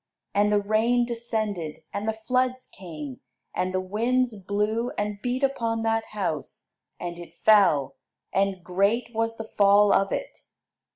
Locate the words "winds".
3.79-4.35